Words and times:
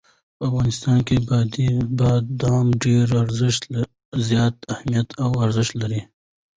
په 0.37 0.43
افغانستان 0.49 0.97
کې 1.07 1.15
بادام 1.99 2.65
ډېر 2.83 3.07
زیات 4.27 4.55
اهمیت 4.73 5.07
او 5.23 5.29
ارزښت 5.45 5.73
لري. 5.81 6.01